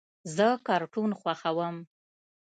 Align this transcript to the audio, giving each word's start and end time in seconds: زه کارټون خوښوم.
زه 0.35 0.47
کارټون 0.67 1.09
خوښوم. 1.19 1.75